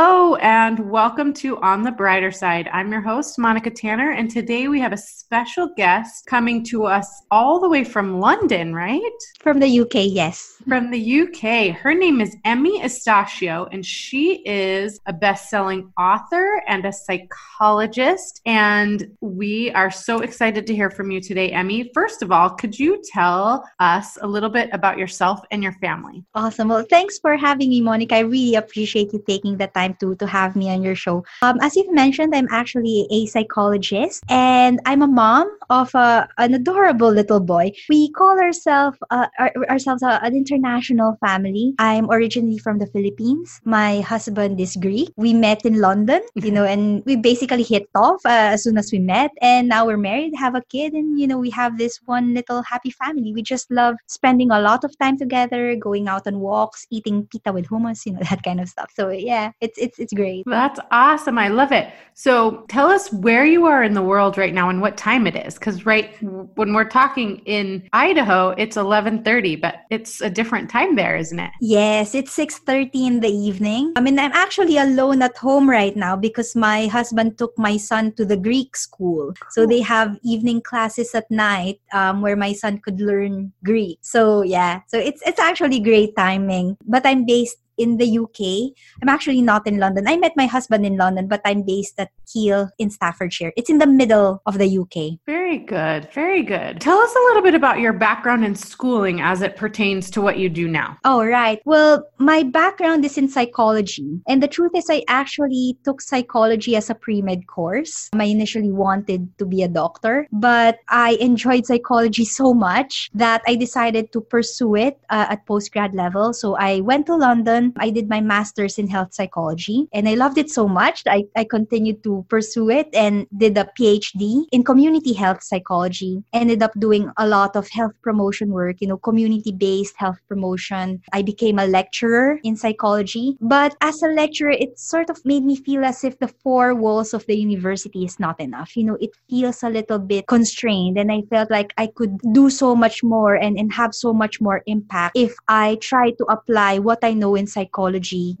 [0.00, 2.68] Hello, and welcome to On the Brighter Side.
[2.70, 7.22] I'm your host, Monica Tanner, and today we have a special guest coming to us
[7.30, 9.00] all the way from London, right?
[9.40, 10.60] From the UK, yes.
[10.68, 11.74] From the UK.
[11.74, 18.42] Her name is Emee Estacio, and she is a best selling author and a psychologist.
[18.44, 21.90] And we are so excited to hear from you today, Emmy.
[21.94, 26.24] First of all, could you tell us a little bit about yourself and your family?
[26.34, 26.68] Awesome.
[26.68, 28.16] Well, thanks for having me, Monica.
[28.16, 31.24] I really appreciate you taking the time to, to have me on your show.
[31.42, 36.54] Um, as you've mentioned, I'm actually a psychologist and I'm a mom of a, an
[36.54, 37.72] adorable little boy.
[37.88, 41.74] We call ourselves uh, our, ourselves uh, an international family.
[41.78, 43.60] I'm originally from the Philippines.
[43.64, 45.10] My husband is Greek.
[45.16, 48.90] We met in London, you know, and we basically hit off uh, as soon as
[48.92, 49.30] we met.
[49.40, 52.62] And now we're married, have a kid, and you know, we have this one little
[52.62, 53.32] happy family.
[53.32, 57.52] We just love spending a lot of time together, going out on walks, eating pita
[57.52, 58.90] with hummus, you know, that kind of stuff.
[58.94, 60.44] So yeah, it's it's it's great.
[60.46, 61.38] That's awesome.
[61.38, 61.92] I love it.
[62.18, 65.36] So tell us where you are in the world right now and what time it
[65.36, 66.16] is because right
[66.56, 71.52] when we're talking in Idaho, it's 11:30, but it's a different time there, isn't it?
[71.60, 73.92] Yes, it's 6:30 in the evening.
[73.94, 78.10] I mean, I'm actually alone at home right now because my husband took my son
[78.18, 79.50] to the Greek school, cool.
[79.50, 83.98] so they have evening classes at night um, where my son could learn Greek.
[84.02, 86.76] So yeah, so it's it's actually great timing.
[86.82, 88.74] But I'm based in the UK.
[89.02, 90.06] I'm actually not in London.
[90.06, 93.52] I met my husband in London, but I'm based at Keele in Staffordshire.
[93.56, 95.18] It's in the middle of the UK.
[95.26, 96.12] Very good.
[96.12, 96.80] Very good.
[96.80, 100.38] Tell us a little bit about your background in schooling as it pertains to what
[100.38, 100.98] you do now.
[101.04, 101.60] Oh, right.
[101.64, 104.20] Well, my background is in psychology.
[104.26, 108.08] And the truth is, I actually took psychology as a pre med course.
[108.14, 113.54] I initially wanted to be a doctor, but I enjoyed psychology so much that I
[113.54, 116.32] decided to pursue it uh, at postgrad level.
[116.32, 120.38] So I went to London I did my master's in health psychology and I loved
[120.38, 125.12] it so much I, I continued to pursue it and did a PhD in community
[125.12, 126.22] health psychology.
[126.32, 131.02] Ended up doing a lot of health promotion work, you know, community based health promotion.
[131.12, 133.36] I became a lecturer in psychology.
[133.40, 137.14] But as a lecturer, it sort of made me feel as if the four walls
[137.14, 138.76] of the university is not enough.
[138.76, 142.50] You know, it feels a little bit constrained and I felt like I could do
[142.50, 146.78] so much more and, and have so much more impact if I try to apply
[146.78, 147.57] what I know in psychology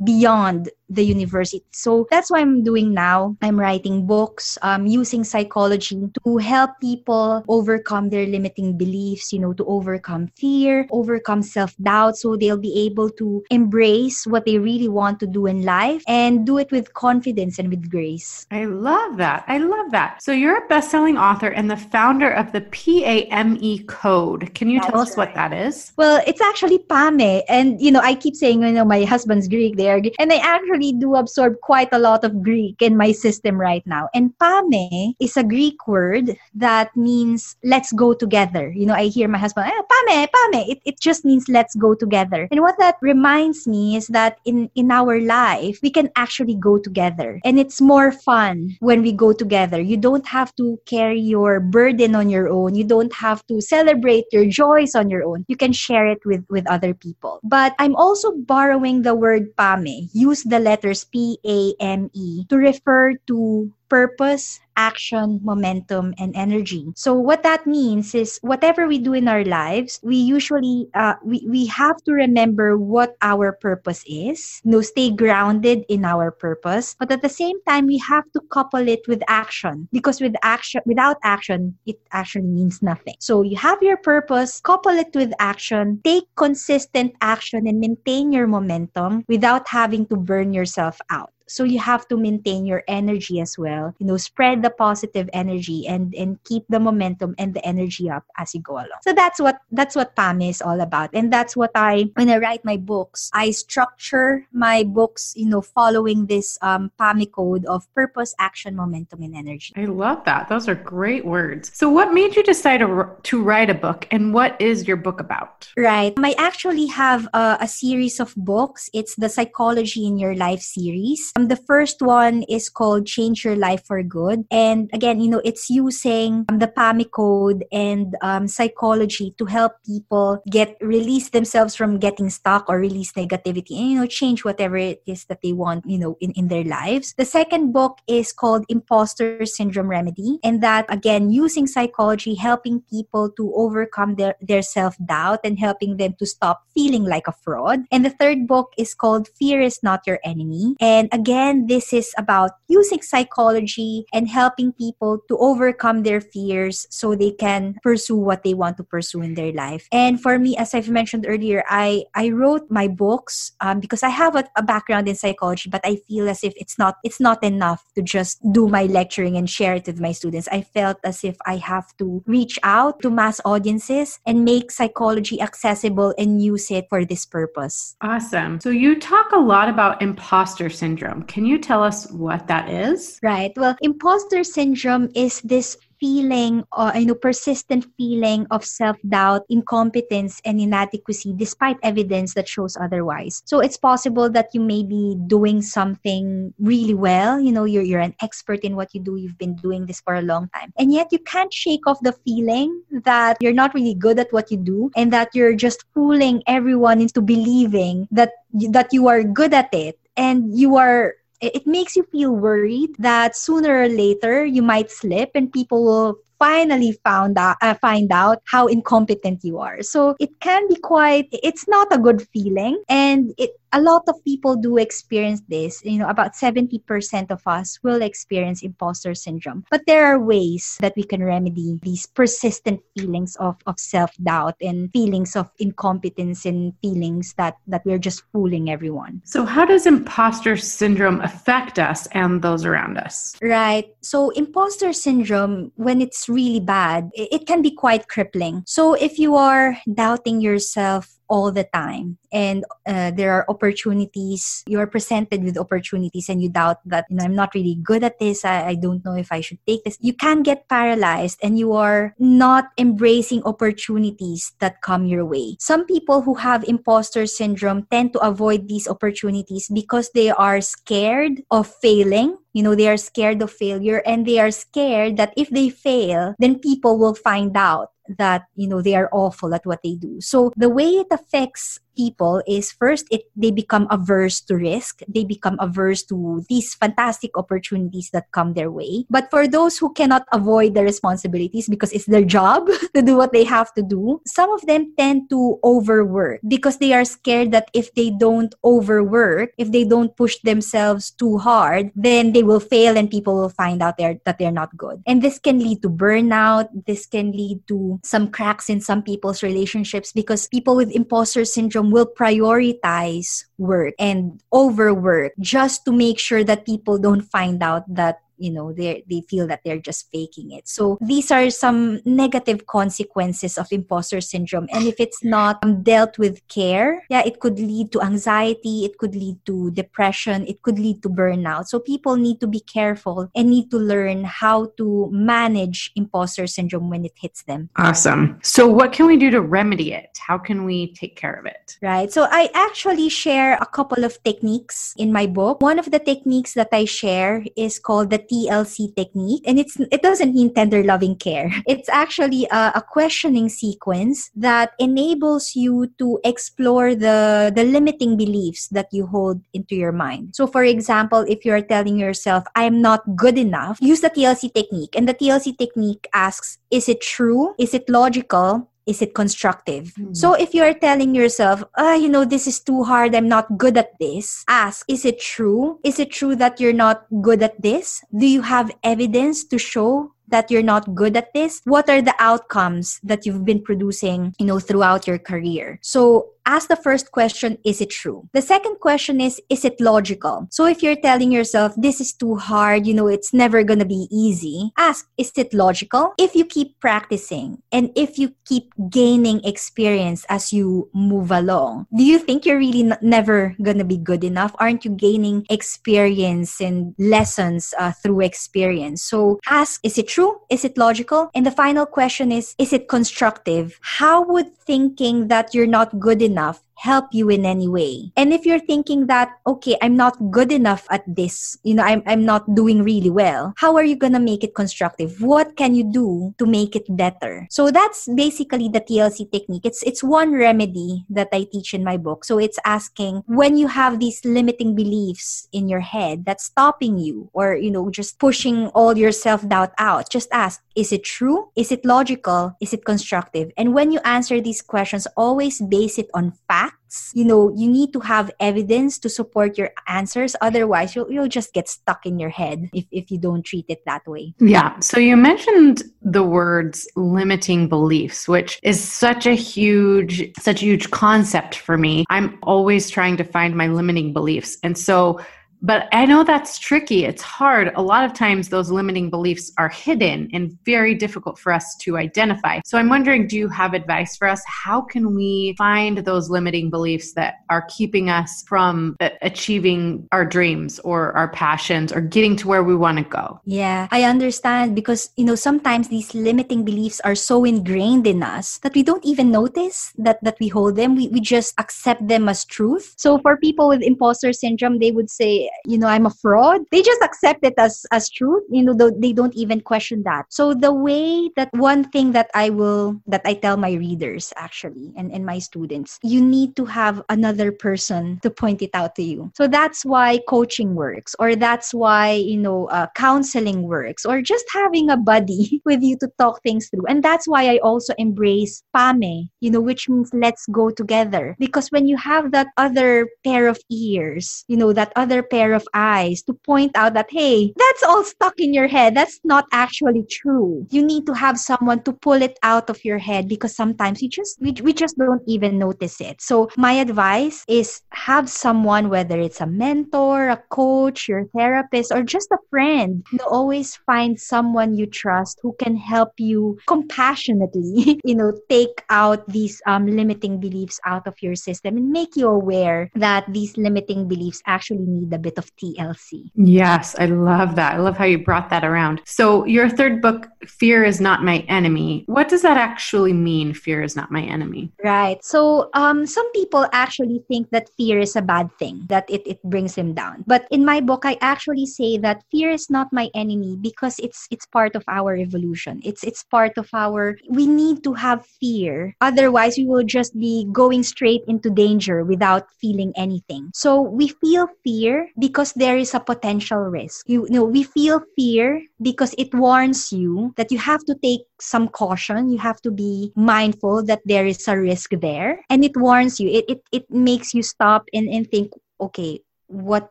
[0.02, 1.64] beyond the university.
[1.70, 3.36] So that's what I'm doing now.
[3.42, 9.52] I'm writing books, um, using psychology to help people overcome their limiting beliefs, you know,
[9.54, 14.88] to overcome fear, overcome self doubt, so they'll be able to embrace what they really
[14.88, 18.46] want to do in life and do it with confidence and with grace.
[18.50, 19.44] I love that.
[19.46, 20.22] I love that.
[20.22, 24.54] So you're a best selling author and the founder of the PAME Code.
[24.54, 25.28] Can you that's tell us right.
[25.28, 25.92] what that is?
[25.96, 27.42] Well, it's actually PAME.
[27.48, 30.00] And, you know, I keep saying, you know, my husband's Greek there.
[30.18, 34.08] And I actually do absorb quite a lot of Greek in my system right now.
[34.14, 38.70] And pame is a Greek word that means let's go together.
[38.70, 40.64] You know, I hear my husband, eh, pame, pame.
[40.70, 42.48] It, it just means let's go together.
[42.50, 46.78] And what that reminds me is that in, in our life, we can actually go
[46.78, 47.40] together.
[47.44, 49.80] And it's more fun when we go together.
[49.80, 52.74] You don't have to carry your burden on your own.
[52.74, 55.44] You don't have to celebrate your joys on your own.
[55.48, 57.40] You can share it with, with other people.
[57.42, 60.08] But I'm also borrowing the word pame.
[60.12, 66.86] Use the letters P A M E to refer to purpose, action, momentum, and energy.
[66.94, 71.44] So what that means is whatever we do in our lives, we usually uh, we,
[71.48, 74.62] we have to remember what our purpose is.
[74.64, 76.94] You know, stay grounded in our purpose.
[76.98, 80.80] But at the same time, we have to couple it with action because with action
[80.86, 83.16] without action, it actually means nothing.
[83.18, 88.46] So you have your purpose, couple it with action, take consistent action and maintain your
[88.46, 93.58] momentum without having to burn yourself out so you have to maintain your energy as
[93.58, 93.94] well.
[93.98, 98.24] You know spread the positive energy and and keep the momentum and the energy up
[98.36, 99.02] as you go along.
[99.02, 101.10] So that's what that's what pame is all about.
[101.12, 105.60] And that's what i when i write my books i structure my books you know
[105.60, 109.72] following this um, pame code of purpose action momentum and energy.
[109.76, 110.48] I love that.
[110.48, 111.70] Those are great words.
[111.74, 115.20] So what made you decide to, to write a book and what is your book
[115.20, 115.68] about?
[115.76, 116.14] Right.
[116.18, 118.90] I actually have a, a series of books.
[118.92, 123.54] It's the psychology in your life series um, the first one is called Change Your
[123.54, 124.44] Life for Good.
[124.50, 129.72] And again, you know, it's using um, the PAME code and um, psychology to help
[129.86, 134.76] people get release themselves from getting stuck or release negativity and, you know, change whatever
[134.76, 137.14] it is that they want, you know, in, in their lives.
[137.16, 140.38] The second book is called Imposter Syndrome Remedy.
[140.42, 145.98] And that, again, using psychology, helping people to overcome their, their self doubt and helping
[145.98, 147.84] them to stop feeling like a fraud.
[147.92, 150.76] And the third book is called Fear is Not Your Enemy.
[150.80, 156.86] And again, again, this is about using psychology and helping people to overcome their fears
[156.88, 159.88] so they can pursue what they want to pursue in their life.
[159.92, 164.08] And for me, as I've mentioned earlier, I, I wrote my books um, because I
[164.08, 167.44] have a, a background in psychology, but I feel as if it's not it's not
[167.44, 170.48] enough to just do my lecturing and share it with my students.
[170.50, 175.42] I felt as if I have to reach out to mass audiences and make psychology
[175.42, 177.96] accessible and use it for this purpose.
[178.00, 178.60] Awesome.
[178.60, 181.17] So you talk a lot about imposter syndrome.
[181.26, 183.18] Can you tell us what that is?
[183.22, 183.52] Right.
[183.56, 190.60] Well, imposter syndrome is this feeling or you know persistent feeling of self-doubt incompetence and
[190.60, 193.42] inadequacy despite evidence that shows otherwise.
[193.44, 197.40] So it's possible that you may be doing something really well.
[197.40, 199.16] You know you're, you're an expert in what you do.
[199.16, 200.72] You've been doing this for a long time.
[200.78, 204.50] And yet you can't shake off the feeling that you're not really good at what
[204.50, 208.32] you do and that you're just fooling everyone into believing that
[208.70, 213.36] that you are good at it and you are it makes you feel worried that
[213.36, 218.42] sooner or later you might slip and people will finally found out uh, find out
[218.46, 223.32] how incompetent you are so it can be quite it's not a good feeling and
[223.38, 225.84] it a lot of people do experience this.
[225.84, 229.64] You know, about 70% of us will experience imposter syndrome.
[229.70, 234.90] But there are ways that we can remedy these persistent feelings of, of self-doubt and
[234.92, 239.22] feelings of incompetence and feelings that, that we're just fooling everyone.
[239.24, 243.36] So how does imposter syndrome affect us and those around us?
[243.42, 243.86] Right.
[244.00, 248.62] So imposter syndrome, when it's really bad, it, can be quite crippling.
[248.66, 252.18] So if you are doubting yourself all the time.
[252.32, 257.24] And uh, there are opportunities you're presented with opportunities and you doubt that you know
[257.24, 259.98] i'm not really good at this I, I don't know if i should take this.
[260.00, 265.56] You can get paralyzed and you are not embracing opportunities that come your way.
[265.58, 271.42] Some people who have imposter syndrome tend to avoid these opportunities because they are scared
[271.50, 272.36] of failing.
[272.52, 276.34] You know they are scared of failure and they are scared that if they fail
[276.38, 280.20] then people will find out that you know they are awful at what they do.
[280.20, 285.02] So the way it affects people is first it they become averse to risk.
[285.10, 289.10] They become averse to these fantastic opportunities that come their way.
[289.10, 293.32] But for those who cannot avoid the responsibilities because it's their job to do what
[293.32, 297.70] they have to do some of them tend to overwork because they are scared that
[297.74, 302.96] if they don't overwork if they don't push themselves too hard then they will fail
[302.96, 305.02] and people will find out there that they're not good.
[305.06, 306.68] And this can lead to burnout.
[306.86, 311.87] This can lead to some cracks in some people's relationships because people with imposter syndrome
[311.88, 317.82] Um, will prioritize work and overwork just to make sure that people don't find out
[317.94, 320.68] that you know they they feel that they're just faking it.
[320.68, 324.68] So these are some negative consequences of imposter syndrome.
[324.72, 328.98] And if it's not um, dealt with care yeah it could lead to anxiety it
[328.98, 331.66] could lead to depression it could lead to burnout.
[331.66, 336.90] So people need to be careful and need to learn how to manage imposter syndrome
[336.90, 337.70] when it hits them.
[337.76, 338.38] Awesome.
[338.42, 340.18] So what can we do to remedy it?
[340.18, 341.76] How can we take care of it?
[341.82, 342.12] Right.
[342.12, 345.60] So i actually share a couple of techniques in my book.
[345.60, 349.42] One of the techniques that i share is called the TLC technique.
[349.46, 351.50] And it's it doesn't mean tender loving care.
[351.66, 358.68] It's actually a, a questioning sequence that enables you to explore the, the limiting beliefs
[358.68, 360.34] that you hold into your mind.
[360.34, 364.96] So for example, if you're telling yourself, I'm not good enough, use the TLC technique.
[364.96, 367.54] And the TLC technique asks, is it true?
[367.58, 368.70] Is it logical?
[368.88, 369.92] Is it constructive?
[369.94, 370.14] Mm-hmm.
[370.14, 373.76] So if you're telling yourself, ah, you know, this is too hard, I'm not good
[373.76, 375.78] at this, ask, is it true?
[375.84, 378.02] Is it true that you're not good at this?
[378.16, 381.60] Do you have evidence to show that you're not good at this?
[381.64, 385.78] What are the outcomes that you've been producing, you know, throughout your career?
[385.82, 388.26] So ask the first question, is it true?
[388.32, 390.48] The second question is, is it logical?
[390.50, 393.84] So if you're telling yourself, this is too hard, you know, it's never going to
[393.84, 396.14] be easy, ask, is it logical?
[396.18, 402.02] If you keep practicing and if you keep gaining experience as you move along, do
[402.02, 404.56] you think you're really n- never going to be good enough?
[404.58, 409.02] Aren't you gaining experience and lessons uh, through experience?
[409.02, 410.40] So ask, is it true?
[410.48, 411.30] Is it logical?
[411.34, 413.78] And the final question is, is it constructive?
[413.82, 418.12] How would thinking that you're not good enough enough help you in any way.
[418.16, 422.02] And if you're thinking that, okay, I'm not good enough at this, you know, I'm,
[422.06, 425.20] I'm not doing really well, how are you going to make it constructive?
[425.20, 427.48] What can you do to make it better?
[427.50, 429.66] So that's basically the TLC technique.
[429.66, 432.24] It's, it's one remedy that I teach in my book.
[432.24, 437.28] So it's asking when you have these limiting beliefs in your head that's stopping you
[437.32, 441.50] or, you know, just pushing all your self doubt out, just ask, is it true?
[441.56, 442.56] Is it logical?
[442.60, 443.50] Is it constructive?
[443.56, 447.10] And when you answer these questions, always base it on facts.
[447.14, 450.36] You know, you need to have evidence to support your answers.
[450.40, 453.84] Otherwise, you'll, you'll just get stuck in your head if, if you don't treat it
[453.86, 454.34] that way.
[454.38, 454.78] Yeah.
[454.78, 460.92] So you mentioned the words limiting beliefs, which is such a huge, such a huge
[460.92, 462.04] concept for me.
[462.08, 464.56] I'm always trying to find my limiting beliefs.
[464.62, 465.20] And so
[465.62, 467.04] but I know that's tricky.
[467.04, 467.72] It's hard.
[467.74, 471.96] A lot of times, those limiting beliefs are hidden and very difficult for us to
[471.96, 472.60] identify.
[472.64, 474.42] So, I'm wondering do you have advice for us?
[474.46, 480.78] How can we find those limiting beliefs that are keeping us from achieving our dreams
[480.80, 483.40] or our passions or getting to where we want to go?
[483.44, 488.58] Yeah, I understand because, you know, sometimes these limiting beliefs are so ingrained in us
[488.58, 490.94] that we don't even notice that, that we hold them.
[490.94, 492.94] We, we just accept them as truth.
[492.96, 496.62] So, for people with imposter syndrome, they would say, you know i'm a fraud.
[496.70, 500.26] They just accept it as as truth you know they don't even question that.
[500.30, 504.92] So the way that one thing that i will that i tell my readers actually
[504.96, 509.02] and, and my students you need to have another person to point it out to
[509.02, 509.30] you.
[509.34, 514.44] So that's why coaching works or that's why you know uh, counseling works or just
[514.52, 516.86] having a buddy with you to talk things through.
[516.88, 521.36] And that's why i also embrace pame you know which means let's go together.
[521.38, 525.54] Because when you have that other pair of ears you know that other pair pair
[525.54, 528.96] of eyes to point out that, hey, that's all stuck in your head.
[528.96, 530.66] That's not actually true.
[530.70, 534.08] You need to have someone to pull it out of your head because sometimes we
[534.08, 536.20] just, we, we just don't even notice it.
[536.20, 542.02] So my advice is have someone, whether it's a mentor, a coach, your therapist, or
[542.02, 548.14] just a friend, you always find someone you trust who can help you compassionately, you
[548.14, 552.90] know, take out these um, limiting beliefs out of your system and make you aware
[552.94, 556.30] that these limiting beliefs actually need a bit of TLC.
[556.34, 557.74] Yes, I love that.
[557.74, 559.02] I love how you brought that around.
[559.04, 563.82] So, your third book, Fear is Not My Enemy, what does that actually mean, Fear
[563.82, 564.72] is Not My Enemy?
[564.82, 565.22] Right.
[565.22, 569.42] So, um, some people actually think that fear is a bad thing, that it, it
[569.44, 570.24] brings him down.
[570.26, 574.26] But in my book, I actually say that fear is not my enemy because it's
[574.30, 575.80] it's part of our evolution.
[575.84, 578.94] It's it's part of our we need to have fear.
[579.00, 583.50] Otherwise, we will just be going straight into danger without feeling anything.
[583.54, 587.08] So we feel fear because there is a potential risk.
[587.08, 591.22] You, you know, we feel fear because it warns you that you have to take
[591.40, 592.30] some caution.
[592.30, 595.44] You have to be mindful that there is a risk there.
[595.50, 596.30] And it warns you.
[596.30, 599.90] It it, it makes you stop and, and think, okay, what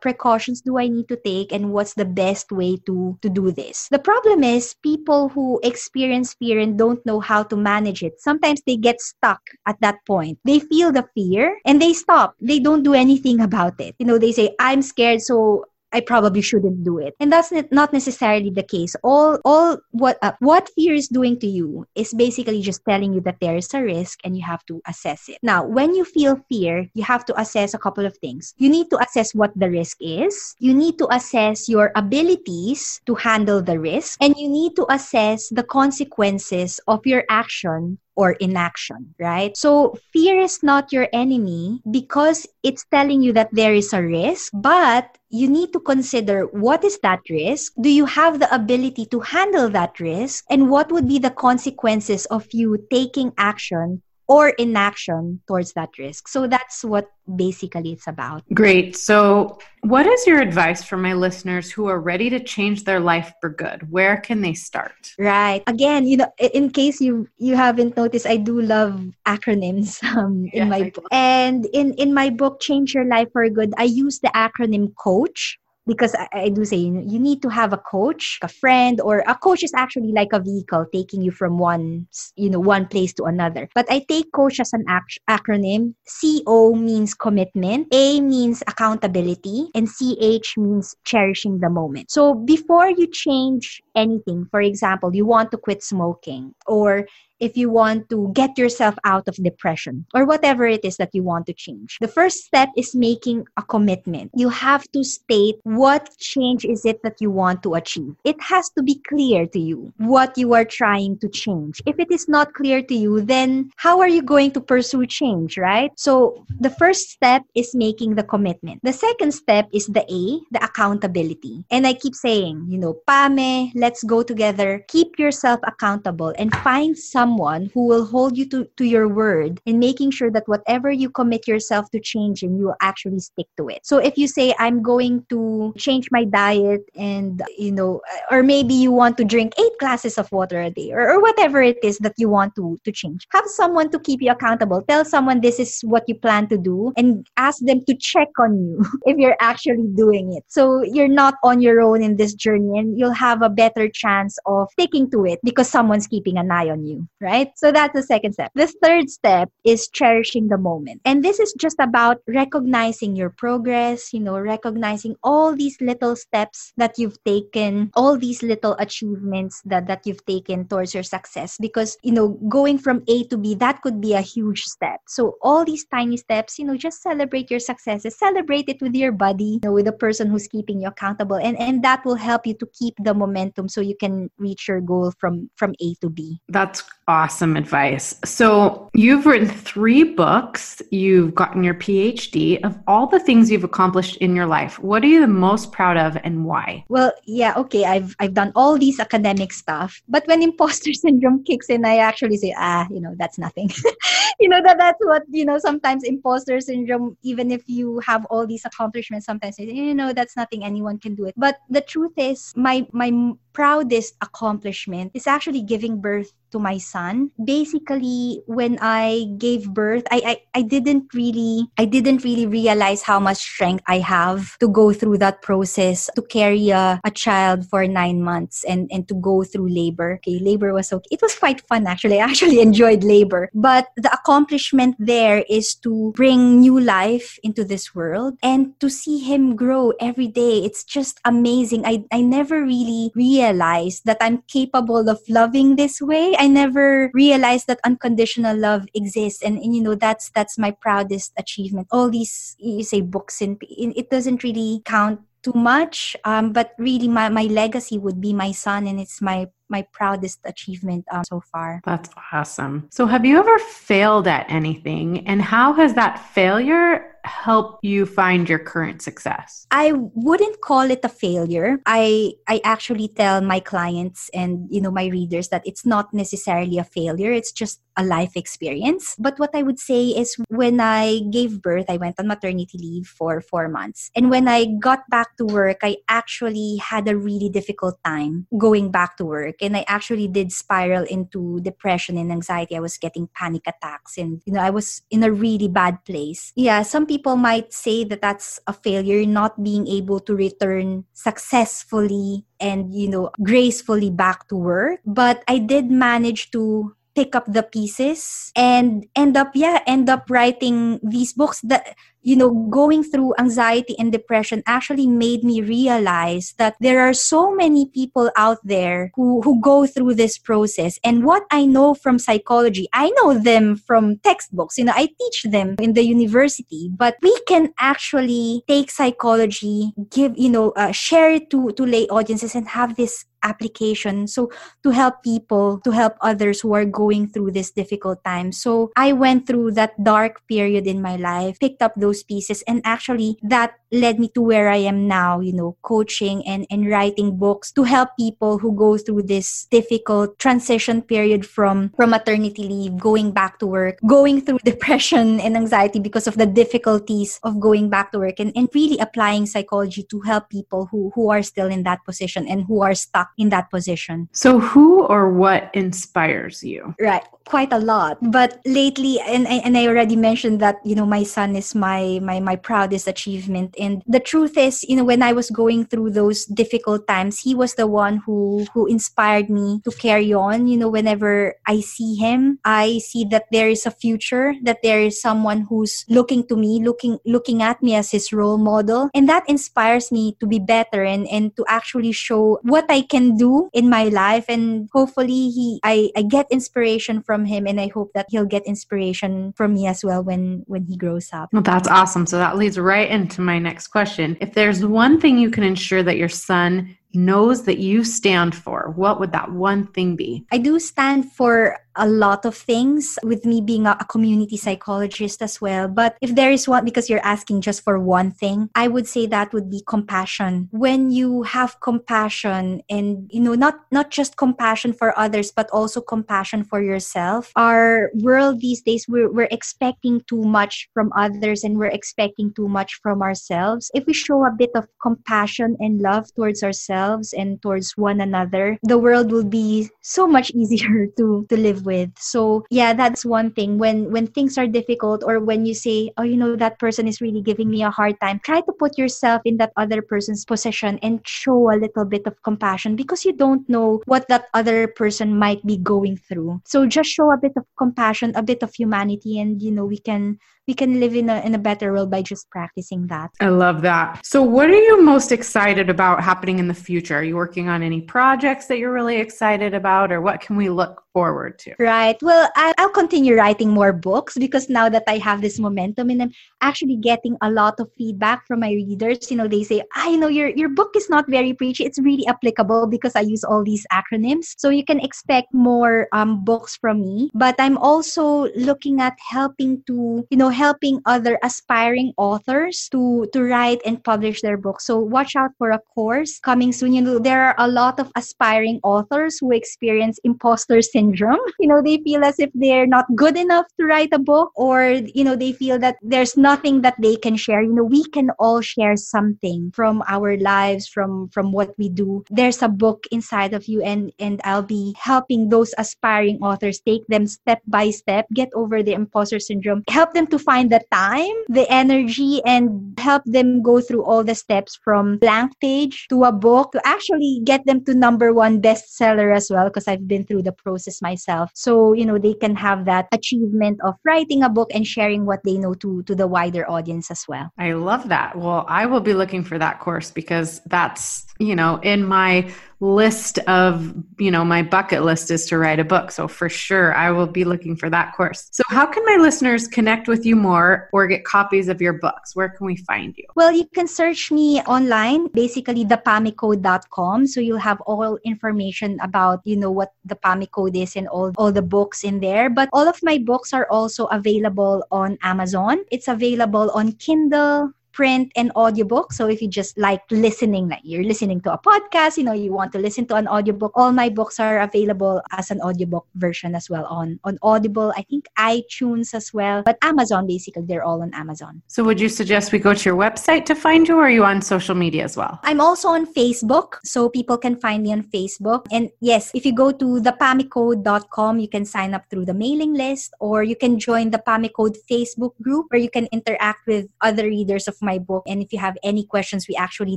[0.00, 3.88] precautions do I need to take and what's the best way to to do this.
[3.90, 8.20] The problem is people who experience fear and don't know how to manage it.
[8.20, 10.38] Sometimes they get stuck at that point.
[10.44, 12.34] They feel the fear and they stop.
[12.40, 13.94] They don't do anything about it.
[13.98, 17.14] You know, they say I'm scared so I probably shouldn't do it.
[17.20, 18.94] And that's not necessarily the case.
[19.02, 23.20] All all what uh, what fear is doing to you is basically just telling you
[23.22, 25.38] that there is a risk and you have to assess it.
[25.42, 28.54] Now, when you feel fear, you have to assess a couple of things.
[28.58, 30.54] You need to assess what the risk is.
[30.58, 35.48] You need to assess your abilities to handle the risk and you need to assess
[35.48, 39.56] the consequences of your action or inaction, right?
[39.56, 44.50] So fear is not your enemy because it's telling you that there is a risk,
[44.52, 47.72] but you need to consider what is that risk?
[47.80, 50.44] Do you have the ability to handle that risk?
[50.50, 56.28] And what would be the consequences of you taking action or inaction towards that risk.
[56.28, 58.44] So that's what basically it's about.
[58.52, 58.96] Great.
[58.96, 63.32] So, what is your advice for my listeners who are ready to change their life
[63.40, 63.90] for good?
[63.90, 65.14] Where can they start?
[65.18, 65.62] Right.
[65.66, 70.68] Again, you know, in case you you haven't noticed, I do love acronyms um, in
[70.68, 71.06] yes, my book.
[71.10, 75.58] And in in my book Change Your Life for Good, I use the acronym coach
[75.88, 79.34] because I, I, do say you need to have a coach, a friend, or a
[79.34, 83.24] coach is actually like a vehicle taking you from one, you know, one place to
[83.24, 83.68] another.
[83.74, 85.94] But I take coach as an ac- acronym.
[86.06, 92.10] C O means commitment, A means accountability, and C H means cherishing the moment.
[92.10, 97.06] So before you change anything, for example, you want to quit smoking or
[97.40, 101.22] if you want to get yourself out of depression or whatever it is that you
[101.22, 101.98] want to change.
[102.00, 104.30] The first step is making a commitment.
[104.34, 108.14] You have to state what change is it that you want to achieve.
[108.24, 111.82] It has to be clear to you what you are trying to change.
[111.86, 115.58] If it is not clear to you, then how are you going to pursue change,
[115.58, 115.90] right?
[115.96, 118.80] So the first step is making the commitment.
[118.82, 121.64] The second step is the A, the accountability.
[121.70, 124.84] And I keep saying, you know, Pame, let's go together.
[124.88, 129.60] Keep yourself accountable and find some someone who will hold you to, to your word
[129.66, 133.68] and making sure that whatever you commit yourself to changing, you will actually stick to
[133.68, 133.80] it.
[133.84, 138.72] So if you say, I'm going to change my diet and, you know, or maybe
[138.72, 141.98] you want to drink eight glasses of water a day or, or whatever it is
[141.98, 144.82] that you want to, to change, have someone to keep you accountable.
[144.88, 148.56] Tell someone this is what you plan to do and ask them to check on
[148.56, 150.44] you if you're actually doing it.
[150.48, 154.38] So you're not on your own in this journey and you'll have a better chance
[154.46, 157.50] of sticking to it because someone's keeping an eye on you, right?
[157.56, 158.52] So that's the second step.
[158.54, 161.00] The third step is cherishing the moment.
[161.04, 166.72] And this is just about recognizing your progress, you know, recognizing all these little steps
[166.76, 171.56] that you've taken, all these little achievements that, that you've taken towards your success.
[171.60, 175.00] Because, you know, going from A to B, that could be a huge step.
[175.06, 179.12] So all these tiny steps, you know, just celebrate your successes, celebrate it with your
[179.12, 181.36] buddy, you know, with the person who's keeping you accountable.
[181.36, 184.80] And, and that will help you to keep the momentum so you can reach your
[184.80, 186.40] goal from, from A to B.
[186.48, 188.14] That's awesome advice.
[188.24, 192.62] So you've written three books, you've gotten your PhD.
[192.64, 195.96] Of all the things you've accomplished in your life, what are you the most proud
[195.96, 196.84] of and why?
[196.88, 201.70] Well, yeah, okay, I've I've done all these academic stuff, but when imposter syndrome kicks
[201.70, 203.70] in, I actually say, ah, you know, that's nothing.
[204.40, 205.58] you know that that's what you know.
[205.58, 210.62] Sometimes imposter syndrome, even if you have all these accomplishments, sometimes you know that's nothing.
[210.62, 211.34] Anyone can do it.
[211.36, 213.10] But the truth is, my my
[213.52, 217.30] proudest accomplishment is actually giving birth to my son.
[217.42, 223.18] Basically when i gave birth I, I i didn't really i didn't really realize how
[223.18, 227.86] much strength i have to go through that process to carry a, a child for
[227.86, 230.20] nine months and and to go through labor.
[230.22, 231.08] Okay labor was okay.
[231.10, 232.20] It was quite fun actually.
[232.20, 233.50] I actually enjoyed labor.
[233.54, 239.18] But the accomplishment there is to bring new life into this world and to see
[239.18, 240.64] him grow every day.
[240.64, 241.84] It's just amazing.
[241.84, 247.66] I i never really realized that i'm capable of loving this way I never realized
[247.66, 251.88] that unconditional love exists, and, and you know that's that's my proudest achievement.
[251.90, 256.16] All these you say books and it doesn't really count too much.
[256.24, 260.40] Um, but really my, my legacy would be my son and it's my my proudest
[260.44, 261.82] achievement um, so far.
[261.84, 262.88] That's awesome.
[262.90, 265.26] So have you ever failed at anything?
[265.28, 269.66] And how has that failure help you find your current success?
[269.70, 271.78] I wouldn't call it a failure.
[271.86, 276.78] I I actually tell my clients and you know my readers that it's not necessarily
[276.78, 277.30] a failure.
[277.30, 279.16] It's just a life experience.
[279.18, 283.06] But what I would say is when I gave birth, I went on maternity leave
[283.06, 284.10] for 4 months.
[284.14, 288.90] And when I got back to work, I actually had a really difficult time going
[288.94, 292.76] back to work and I actually did spiral into depression and anxiety.
[292.76, 296.52] I was getting panic attacks and you know I was in a really bad place.
[296.54, 301.02] Yeah, some people people might say that that's a failure not being able to return
[301.18, 305.02] successfully and you know gracefully back to work.
[305.02, 310.30] But i did manage to pick up the pieces and end up yeah end up
[310.30, 316.54] writing these books that you know, going through anxiety and depression actually made me realize
[316.58, 320.98] that there are so many people out there who, who go through this process.
[321.02, 324.76] And what I know from psychology, I know them from textbooks.
[324.76, 330.36] You know, I teach them in the university, but we can actually take psychology, give,
[330.36, 334.26] you know, uh, share it to, to lay audiences and have this application.
[334.26, 334.50] So
[334.82, 338.52] to help people to help others who are going through this difficult time.
[338.52, 342.80] So i went through that dark period in my life picked up those pieces and
[342.84, 347.38] actually that led me to where I am now, you know, coaching and, and writing
[347.38, 352.98] books to help people who go through this difficult transition period from, from maternity leave,
[352.98, 357.88] going back to work, going through depression and anxiety because of the difficulties of going
[357.88, 361.68] back to work and, and really applying psychology to help people who, who are still
[361.68, 364.28] in that position and who are stuck in that position.
[364.32, 366.94] So who or what inspires you?
[367.00, 367.22] Right.
[367.46, 368.18] Quite a lot.
[368.20, 372.40] But lately and, and I already mentioned that, you know, my son is my my
[372.40, 376.44] my proudest achievement and the truth is you know when i was going through those
[376.46, 380.88] difficult times he was the one who who inspired me to carry on you know
[380.88, 385.64] whenever i see him i see that there is a future that there is someone
[385.68, 390.12] who's looking to me looking looking at me as his role model and that inspires
[390.12, 394.04] me to be better and and to actually show what i can do in my
[394.04, 398.46] life and hopefully he i i get inspiration from him and i hope that he'll
[398.46, 402.26] get inspiration from me as well when when he grows up well that's awesome.
[402.26, 404.36] So that leads right into my next question.
[404.40, 408.92] If there's one thing you can ensure that your son knows that you stand for,
[408.96, 410.44] what would that one thing be?
[410.52, 415.60] I do stand for a lot of things with me being a, community psychologist as
[415.60, 415.86] well.
[415.86, 419.26] But if there is one, because you're asking just for one thing, I would say
[419.26, 420.68] that would be compassion.
[420.70, 426.00] When you have compassion and, you know, not, not just compassion for others, but also
[426.00, 427.52] compassion for yourself.
[427.56, 432.68] Our world these days, we're, we're expecting too much from others and we're expecting too
[432.68, 433.90] much from ourselves.
[433.92, 438.78] If we show a bit of compassion and love towards ourselves and towards one another,
[438.82, 441.87] the world will be so much easier to, to live with.
[442.18, 443.78] So yeah, that's one thing.
[443.78, 447.20] When when things are difficult or when you say, oh, you know, that person is
[447.20, 450.98] really giving me a hard time, try to put yourself in that other person's position
[451.02, 455.38] and show a little bit of compassion because you don't know what that other person
[455.38, 456.60] might be going through.
[456.64, 459.98] So just show a bit of compassion, a bit of humanity, and you know, we
[459.98, 463.30] can we can live in a in a better world by just practicing that.
[463.40, 464.24] I love that.
[464.24, 467.16] So what are you most excited about happening in the future?
[467.16, 470.68] Are you working on any projects that you're really excited about or what can we
[470.68, 471.74] look forward to?
[471.80, 472.16] Right.
[472.22, 476.32] Well, I'll continue writing more books because now that I have this momentum and I'm
[476.60, 480.28] actually getting a lot of feedback from my readers, you know, they say, I know
[480.28, 481.84] your your book is not very preachy.
[481.84, 484.54] It's really applicable because I use all these acronyms.
[484.58, 487.30] So you can expect more um, books from me.
[487.34, 493.46] But I'm also looking at helping to, you know, helping other aspiring authors to to
[493.46, 494.90] write and publish their books.
[494.90, 496.98] So watch out for a course coming soon.
[496.98, 501.38] You know, there are a lot of aspiring authors who experience imposter syndrome.
[501.60, 505.02] You know, they feel as if they're not good enough to write a book or
[505.14, 507.62] you know, they feel that there's nothing that they can share.
[507.62, 512.24] You know, we can all share something from our lives, from from what we do.
[512.30, 517.04] There's a book inside of you and and I'll be helping those aspiring authors take
[517.06, 521.36] them step by step, get over the imposter syndrome, help them to find the time,
[521.48, 526.32] the energy, and help them go through all the steps from blank page to a
[526.32, 530.44] book to actually get them to number one bestseller as well, because I've been through
[530.44, 531.50] the process myself.
[531.52, 535.44] So, you know, they can have that achievement of writing a book and sharing what
[535.44, 537.52] they know to, to the wider audience as well.
[537.58, 538.34] I love that.
[538.34, 542.50] Well, I will be looking for that course because that's, you know, in my
[542.80, 546.10] list of you know my bucket list is to write a book.
[546.10, 548.48] So for sure i will be looking for that course.
[548.52, 552.36] So how can my listeners connect with you more or get copies of your books?
[552.36, 553.24] Where can we find you?
[553.34, 559.56] Well you can search me online basically thepamecode.com so you'll have all information about you
[559.56, 562.48] know what the PAME code is and all all the books in there.
[562.48, 565.84] But all of my books are also available on amazon.
[565.90, 569.12] It's available on kindle print and audiobook.
[569.12, 572.52] So if you just like listening, like you're listening to a podcast, you know, you
[572.52, 576.54] want to listen to an audiobook, all my books are available as an audiobook version
[576.54, 581.02] as well on on Audible, I think iTunes as well, but Amazon basically they're all
[581.02, 581.60] on Amazon.
[581.66, 584.22] So would you suggest we go to your website to find you or are you
[584.22, 585.40] on social media as well?
[585.42, 588.66] I'm also on Facebook, so people can find me on Facebook.
[588.70, 593.12] And yes, if you go to thepamecode.com, you can sign up through the mailing list
[593.18, 597.66] or you can join the Pamecode Facebook group where you can interact with other readers
[597.66, 598.24] of my book.
[598.28, 599.96] And if you have any questions, we actually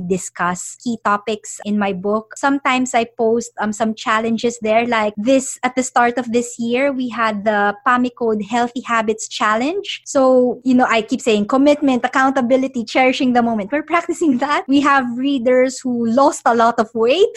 [0.00, 2.32] discuss key topics in my book.
[2.36, 6.92] Sometimes I post um, some challenges there, like this at the start of this year,
[6.92, 7.76] we had the
[8.16, 10.02] Code Healthy Habits Challenge.
[10.06, 13.70] So, you know, I keep saying commitment, accountability, cherishing the moment.
[13.72, 14.64] We're practicing that.
[14.66, 17.28] We have readers who lost a lot of weight.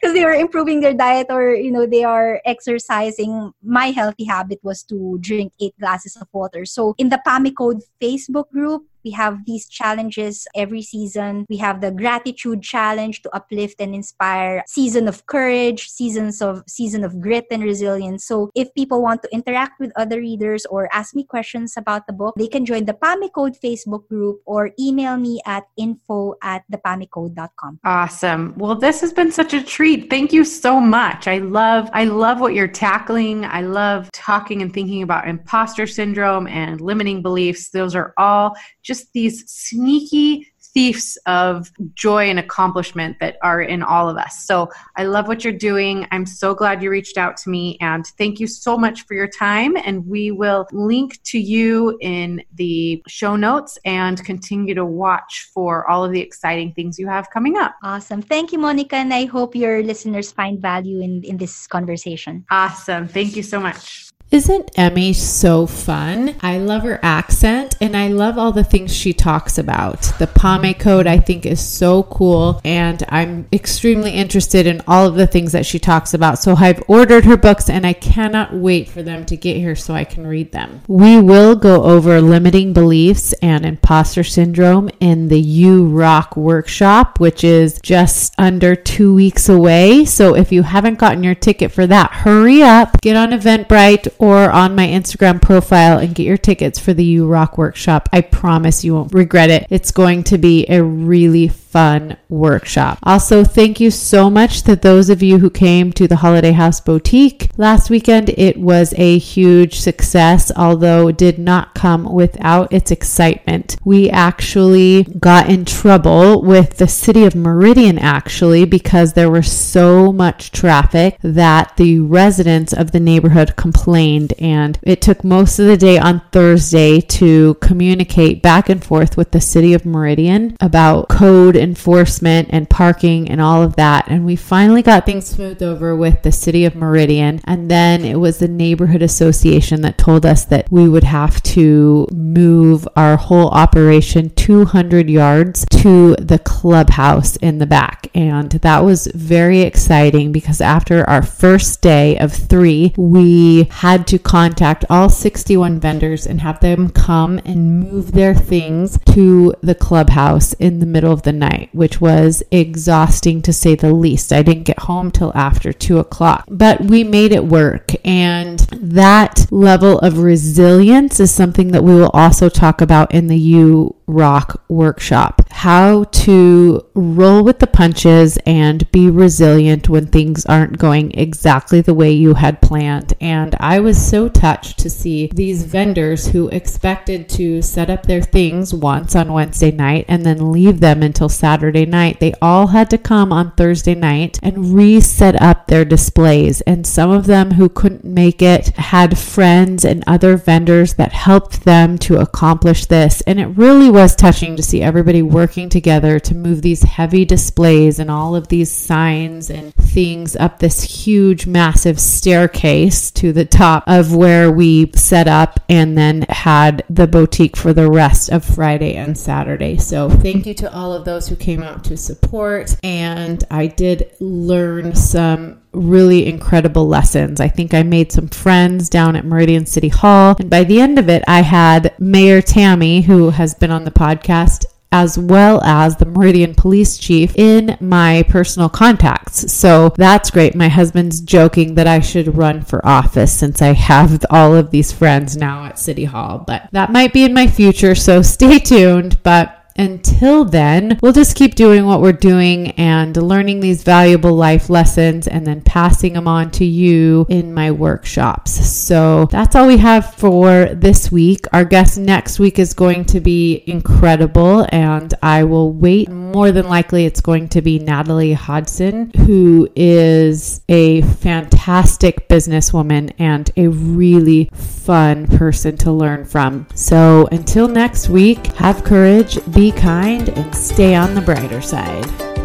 [0.00, 4.58] because they were improving their diet or you know they are exercising my healthy habit
[4.62, 9.46] was to drink eight glasses of water so in the pamecode facebook group we have
[9.46, 11.46] these challenges every season.
[11.48, 17.04] We have the gratitude challenge to uplift and inspire, season of courage, seasons of season
[17.04, 18.26] of grit and resilience.
[18.26, 22.12] So if people want to interact with other readers or ask me questions about the
[22.12, 27.78] book, they can join the Pamecode Facebook group or email me at info at thepamecode.com.
[27.84, 28.54] Awesome.
[28.56, 30.10] Well, this has been such a treat.
[30.10, 31.28] Thank you so much.
[31.28, 33.44] I love I love what you're tackling.
[33.44, 37.70] I love talking and thinking about imposter syndrome and limiting beliefs.
[37.70, 44.10] Those are all just these sneaky thieves of joy and accomplishment that are in all
[44.10, 44.44] of us.
[44.44, 46.06] So I love what you're doing.
[46.10, 49.26] I'm so glad you reached out to me and thank you so much for your
[49.26, 49.74] time.
[49.78, 55.88] And we will link to you in the show notes and continue to watch for
[55.88, 57.74] all of the exciting things you have coming up.
[57.82, 58.20] Awesome.
[58.20, 58.96] Thank you, Monica.
[58.96, 62.44] And I hope your listeners find value in, in this conversation.
[62.50, 63.08] Awesome.
[63.08, 64.05] Thank you so much.
[64.28, 66.34] Isn't Emee so fun?
[66.40, 70.02] I love her accent and I love all the things she talks about.
[70.18, 75.14] The Pame code I think is so cool and I'm extremely interested in all of
[75.14, 76.40] the things that she talks about.
[76.40, 79.94] So I've ordered her books and I cannot wait for them to get here so
[79.94, 80.82] I can read them.
[80.88, 87.44] We will go over limiting beliefs and imposter syndrome in the You Rock workshop, which
[87.44, 90.04] is just under two weeks away.
[90.04, 94.50] So if you haven't gotten your ticket for that, hurry up, get on Eventbrite or
[94.50, 98.08] on my Instagram profile and get your tickets for the You Rock workshop.
[98.12, 99.66] I promise you won't regret it.
[99.70, 102.98] It's going to be a really fun workshop.
[103.02, 106.80] Also, thank you so much to those of you who came to the Holiday House
[106.80, 108.30] Boutique last weekend.
[108.30, 113.76] It was a huge success, although did not come without its excitement.
[113.84, 120.10] We actually got in trouble with the city of Meridian actually because there was so
[120.12, 125.76] much traffic that the residents of the neighborhood complained and it took most of the
[125.76, 131.65] day on Thursday to communicate back and forth with the city of Meridian about code
[131.66, 134.06] enforcement and parking and all of that.
[134.08, 137.40] And we finally got things smoothed over with the city of Meridian.
[137.44, 142.06] And then it was the neighborhood association that told us that we would have to
[142.12, 148.08] move our whole operation 200 yards to the clubhouse in the back.
[148.14, 154.18] And that was very exciting because after our first day of three, we had to
[154.20, 160.52] contact all 61 vendors and have them come and move their things to the clubhouse
[160.54, 164.32] in the middle of the night night, which was exhausting to say the least.
[164.32, 167.92] I didn't get home till after two o'clock, but we made it work.
[168.04, 173.38] And that level of resilience is something that we will also talk about in the
[173.38, 175.42] You Rock workshop.
[175.50, 181.94] How to roll with the punches and be resilient when things aren't going exactly the
[181.94, 183.14] way you had planned.
[183.20, 188.22] And I was so touched to see these vendors who expected to set up their
[188.22, 192.20] things once on Wednesday night and then leave them until Saturday night.
[192.20, 196.60] They all had to come on Thursday night and reset up their displays.
[196.60, 201.64] And some of them who couldn't make it had friends and other vendors that helped
[201.64, 203.20] them to accomplish this.
[203.22, 207.98] And it really was touching to see everybody working together to move these heavy displays
[207.98, 213.84] and all of these signs and things up this huge, massive staircase to the top
[213.86, 218.96] of where we set up and then had the boutique for the rest of Friday
[218.96, 219.78] and Saturday.
[219.78, 222.76] So, thank you to all of those who came out to support.
[222.84, 227.40] And I did learn some really incredible lessons.
[227.40, 230.36] I think I made some friends down at Meridian City Hall.
[230.38, 233.90] And by the end of it, I had Mayor Tammy, who has been on the
[233.90, 239.52] podcast, as well as the Meridian police chief in my personal contacts.
[239.52, 240.54] So that's great.
[240.54, 244.92] My husband's joking that I should run for office since I have all of these
[244.92, 247.94] friends now at City Hall, but that might be in my future.
[247.94, 249.22] So stay tuned.
[249.22, 254.68] But until then, we'll just keep doing what we're doing and learning these valuable life
[254.70, 258.52] lessons and then passing them on to you in my workshops.
[258.66, 261.46] So that's all we have for this week.
[261.52, 266.08] Our guest next week is going to be incredible, and I will wait.
[266.08, 273.50] More than likely, it's going to be Natalie Hodson, who is a fantastic businesswoman and
[273.56, 276.66] a really fun person to learn from.
[276.74, 282.35] So until next week, have courage, be kind, and stay on the brighter side.